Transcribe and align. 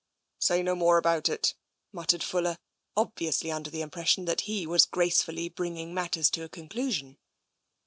''"Say 0.39 0.63
no 0.63 0.73
more 0.73 0.97
about 0.97 1.29
it," 1.29 1.53
muttered 1.91 2.23
Fuller, 2.23 2.57
obviously 2.97 3.51
under 3.51 3.69
the 3.69 3.83
impression 3.83 4.25
that 4.25 4.41
he 4.49 4.65
was 4.65 4.85
gracefully 4.85 5.47
bringing 5.47 5.93
matters 5.93 6.31
to 6.31 6.43
a 6.43 6.49
conclusion. 6.49 7.19